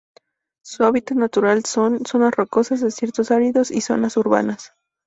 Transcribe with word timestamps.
Su 0.63 0.83
hábitat 0.83 1.15
natural 1.19 1.63
son: 1.63 2.03
zonas 2.07 2.33
rocosas, 2.33 2.81
desiertos 2.81 3.29
áridos 3.29 3.69
y 3.69 3.81
zonas 3.81 4.17
urbanas. 4.17 4.73